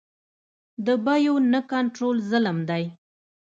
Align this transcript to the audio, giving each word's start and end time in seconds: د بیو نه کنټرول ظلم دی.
د 0.85 0.87
بیو 1.05 1.35
نه 1.53 1.59
کنټرول 1.71 2.17
ظلم 2.29 2.57
دی. 2.69 2.83